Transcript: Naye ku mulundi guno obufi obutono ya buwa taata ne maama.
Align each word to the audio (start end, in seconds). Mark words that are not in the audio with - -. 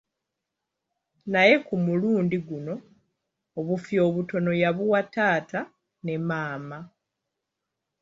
Naye 1.31 1.55
ku 1.67 1.75
mulundi 1.85 2.37
guno 2.47 2.75
obufi 3.59 3.95
obutono 4.05 4.51
ya 4.61 4.69
buwa 4.77 5.01
taata 5.13 5.59
ne 6.03 6.15
maama. 6.27 6.79